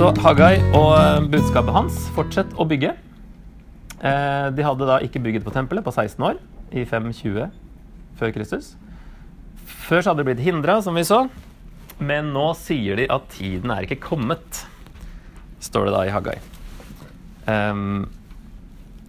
[0.00, 2.94] Så Hagai og eh, budskapet hans fortsett å bygge.
[4.00, 6.38] Eh, de hadde da ikke bygget på tempelet på 16 år,
[6.72, 7.50] i 520
[8.16, 8.70] før Kristus.
[9.84, 11.26] Før så hadde de blitt hindra, som vi så.
[12.00, 14.62] Men nå sier de at tiden er ikke kommet,
[15.60, 16.38] står det da i Hagai.
[17.44, 18.08] Um,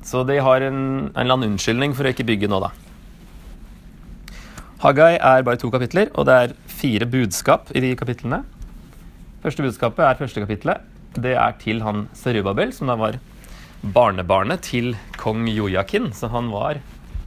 [0.04, 2.76] så de har en, en eller annen unnskyldning for å ikke bygge nå, da.
[4.84, 8.44] Hagai er bare to kapitler, og det er fire budskap i de kapitlene.
[9.42, 10.91] Første budskapet er første kapitlet.
[11.12, 13.18] Det er til han Serubabel, som da var
[13.82, 16.12] barnebarnet til kong Jojakin.
[16.16, 16.80] Så han var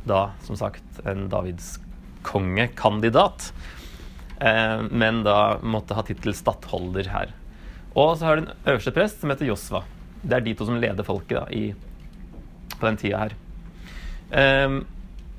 [0.09, 1.77] da, som sagt, en Davids
[2.25, 3.51] kongekandidat.
[4.41, 7.35] Eh, men da måtte ha tittel stattholder her.
[7.95, 9.85] Og så har du en øverste prest som heter Josva.
[10.25, 11.75] Det er de to som leder folket da, i,
[12.79, 13.37] på den tida her.
[14.33, 14.81] Eh,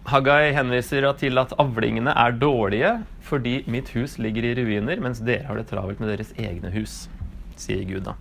[0.06, 5.48] Haggai henviser til at avlingene er dårlige fordi mitt hus ligger i ruiner, mens dere
[5.48, 7.08] har det travelt med deres egne hus,
[7.58, 8.14] sier Gud da.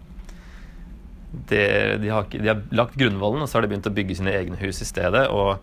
[1.50, 1.64] Det,
[2.02, 4.60] de, har de, har lagt grunnvollen, og så har de begynt å bygge sine egne
[4.60, 5.26] hus i stedet.
[5.34, 5.56] Og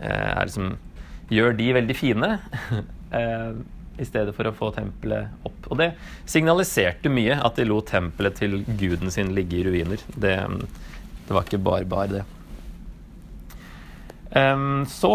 [0.00, 0.74] eh, liksom,
[1.32, 2.30] gjør de veldig fine
[3.18, 3.50] eh,
[3.94, 5.70] i stedet for å få tempelet opp.
[5.70, 5.92] Og det
[6.30, 10.02] signaliserte mye at de lot tempelet til guden sin ligge i ruiner.
[10.14, 10.36] Det,
[11.28, 12.24] det var ikke bare bare, det.
[14.34, 15.12] Um, så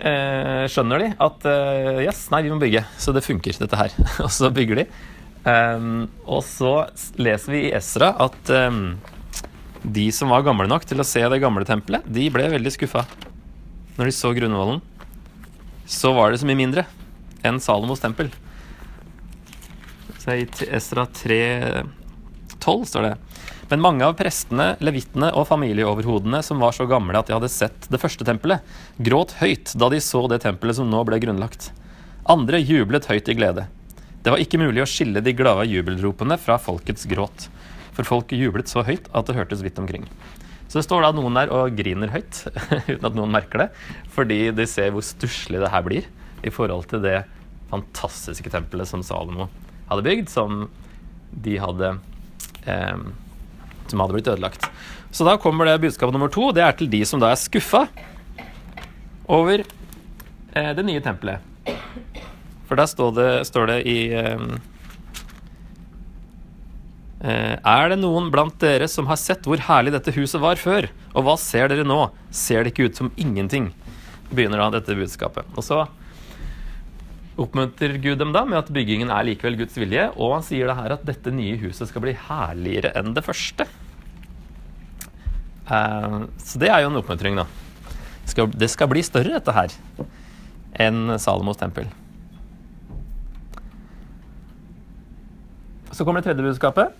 [0.00, 2.84] eh, skjønner de at eh, yes, nei, vi må bygge.
[3.00, 3.94] Så det funker, dette her.
[4.24, 4.88] og så bygger de.
[5.44, 8.98] Um, og så leser vi i Esra at um,
[9.82, 13.06] de som var gamle nok til å se det gamle tempelet, de ble veldig skuffa
[13.98, 14.82] når de så grunnvollen.
[15.88, 16.84] Så var det så mye mindre
[17.46, 18.28] enn Salomos tempel.
[20.18, 23.16] Så I Esra 3,12 står det
[23.68, 27.88] men mange av prestene, levittene og familieoverhodene som var så gamle at de hadde sett
[27.92, 28.64] det første tempelet,
[28.96, 31.68] gråt høyt da de så det tempelet som nå ble grunnlagt.
[32.28, 33.66] Andre jublet høyt i glede.
[34.22, 37.46] Det var ikke mulig å skille de glade jubelropene fra folkets gråt,
[37.96, 40.06] for folk jublet så høyt at det hørtes vidt omkring.
[40.68, 42.42] Så det står da noen der og griner høyt,
[42.92, 43.68] uten at noen merker det,
[44.12, 46.08] fordi de ser hvor stusslig det her blir
[46.44, 47.22] i forhold til det
[47.70, 49.48] fantastiske tempelet som Salomo
[49.88, 50.66] hadde bygd, som
[51.32, 51.94] de hadde
[52.68, 53.08] eh,
[53.88, 54.68] som hadde blitt ødelagt.
[55.10, 56.50] Så da kommer det budskap nummer to.
[56.52, 57.86] Det er til de som da er skuffa
[59.28, 61.44] over eh, det nye tempelet.
[62.68, 64.42] For der står det, står det i eh,
[67.24, 70.90] Er det noen blant dere som har sett hvor herlig dette huset var før?
[71.14, 72.02] Og hva ser dere nå?
[72.30, 73.72] Ser det ikke ut som ingenting?
[74.28, 75.48] Begynner da dette budskapet.
[75.56, 75.86] Og så
[77.38, 80.76] oppmuntrer Gud dem da med at byggingen er likevel Guds vilje, og han sier det
[80.78, 83.68] her at dette nye huset skal bli herligere enn det første.
[85.68, 87.46] Uh, så det er jo en oppmuntring, da.
[88.28, 89.72] Skal, det skal bli større, dette her,
[90.88, 91.86] enn Salomos tempel.
[95.98, 96.92] Så kommer det tredje budskapet.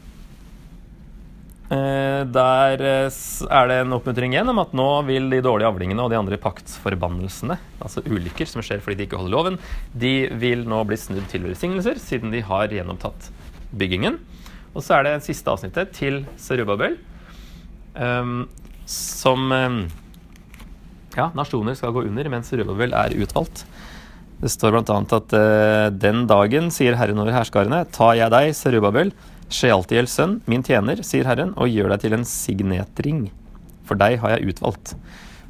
[1.70, 6.03] Eh, der eh, er det en oppmuntring igjen om at nå vil de dårlige avlingene
[6.03, 9.58] og de andre paktsforbannelsene, altså ulykker som skjer fordi de ikke holder loven,
[9.92, 13.28] de vil nå bli snudd til velsignelser, siden de har gjenopptatt
[13.78, 14.19] byggingen.
[14.72, 16.98] Og så er det siste avsnittet til Serubabel,
[17.94, 18.48] um,
[18.88, 19.82] som um,
[21.14, 23.62] Ja, nasjoner skal gå under mens Serubabel er utvalgt.
[24.38, 24.99] Det står bl.a.
[25.16, 29.10] at uh, den dagen, sier Herren over herskarene, tar jeg deg, Serubabel,
[29.50, 33.22] Shealtiels sønn, min tjener, sier Herren, og gjør deg til en signetring.
[33.88, 34.94] For deg har jeg utvalgt.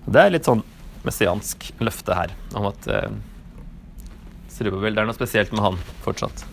[0.09, 0.62] Det er litt sånn
[1.04, 3.10] messiansk løfte her, om at eh,
[4.54, 6.47] Serubabel, det er noe spesielt med han fortsatt.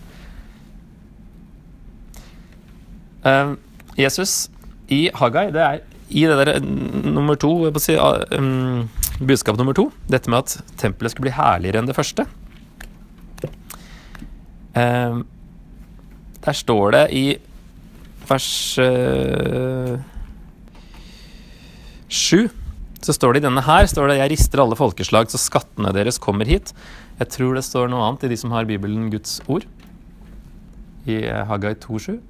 [3.26, 3.56] Uh,
[3.98, 4.46] Jesus
[4.92, 7.50] i Hagai, det er i det der eh, nummer to,
[7.82, 8.86] si, um,
[9.20, 12.26] budskap nummer to, dette med at tempelet skulle bli herligere enn det første.
[14.76, 15.22] Eh,
[16.44, 17.24] der står det i
[18.28, 18.50] vers
[22.08, 22.48] 7,
[23.06, 26.18] så står det i denne her står det 'Jeg rister alle folkeslag så skattene deres
[26.18, 26.72] kommer hit'.
[27.18, 29.64] Jeg tror det står noe annet i de som har Bibelen Guds ord.
[31.06, 32.20] I Haggai 2,7.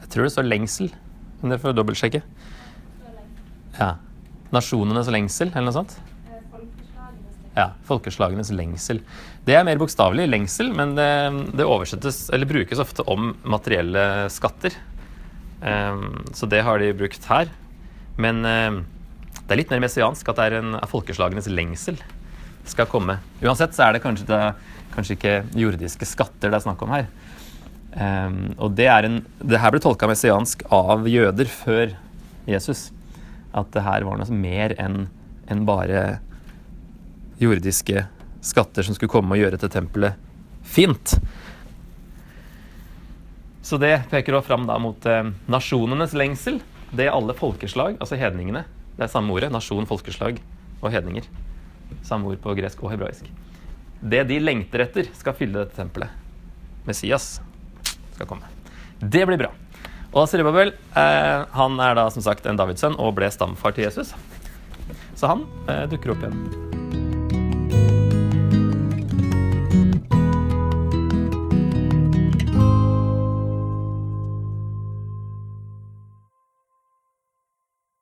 [0.00, 0.92] Jeg tror det står 'lengsel',
[1.42, 2.22] men det får jeg dobbeltsjekke.
[3.78, 3.94] Ja.
[4.54, 5.98] Nasjonenes lengsel, eller noe sånt.
[7.56, 9.00] Ja, folkeslagenes lengsel.
[9.46, 11.08] Det er mer bokstavelig lengsel, men det,
[11.58, 14.76] det, oversettes, eller brukes ofte om materielle skatter.
[15.60, 17.50] Um, så det har de brukt her.
[18.20, 18.80] Men um,
[19.40, 21.98] det er litt mer messiansk at det er en folkeslagenes lengsel
[22.70, 23.18] skal komme.
[23.42, 24.40] Uansett så er det kanskje, det,
[24.94, 27.10] kanskje ikke jordiske skatter det er snakk om her.
[27.90, 31.96] Um, og det, er en, det her ble tolka messiansk av jøder før
[32.46, 32.88] Jesus.
[33.56, 35.08] At det her var noe mer enn
[35.50, 36.20] en bare
[37.40, 38.04] jordiske
[38.44, 40.18] skatter som skulle komme og gjøre dette tempelet
[40.62, 41.16] fint.
[43.62, 46.60] Så det peker også fram da mot eh, nasjonenes lengsel.
[46.90, 48.64] Det er alle folkeslag, altså hedningene.
[48.96, 49.52] Det er samme ordet.
[49.54, 50.40] Nasjon, folkeslag
[50.80, 51.26] og hedninger.
[52.06, 53.28] Samme ord på gresk og hebraisk.
[54.00, 56.10] Det de lengter etter, skal fylle dette tempelet.
[56.88, 57.34] Messias
[58.14, 58.48] skal komme.
[59.00, 59.52] Det blir bra.
[60.10, 63.86] Og Serubabel eh, han er da som sagt en Davids sønn og ble stamfar til
[63.86, 64.14] Jesus.
[65.14, 66.69] Så han eh, dukker opp igjen.